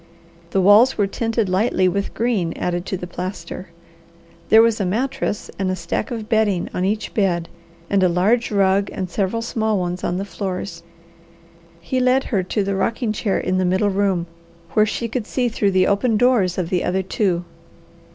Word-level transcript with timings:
The 0.49 0.61
walls 0.61 0.97
were 0.97 1.05
tinted 1.05 1.47
lightly 1.47 1.87
with 1.87 2.15
green 2.15 2.53
added 2.53 2.87
to 2.87 2.97
the 2.97 3.05
plaster. 3.05 3.67
There 4.49 4.63
was 4.63 4.79
a 4.81 4.83
mattress 4.87 5.51
and 5.59 5.69
a 5.69 5.75
stack 5.75 6.09
of 6.09 6.27
bedding 6.27 6.69
on 6.73 6.83
each 6.83 7.13
bed, 7.13 7.47
and 7.87 8.01
a 8.01 8.09
large 8.09 8.49
rug 8.49 8.89
and 8.91 9.11
several 9.11 9.43
small 9.43 9.77
ones 9.77 10.03
on 10.03 10.17
the 10.17 10.25
floors. 10.25 10.81
He 11.79 11.99
led 11.99 12.23
her 12.33 12.41
to 12.41 12.63
the 12.63 12.75
rocking 12.75 13.11
chair 13.13 13.37
in 13.37 13.59
the 13.59 13.63
middle 13.63 13.91
room, 13.91 14.25
where 14.71 14.87
she 14.87 15.07
could 15.07 15.27
see 15.27 15.47
through 15.49 15.69
the 15.69 15.85
open 15.85 16.17
doors 16.17 16.57
of 16.57 16.71
the 16.71 16.83
other 16.83 17.03
two. 17.03 17.45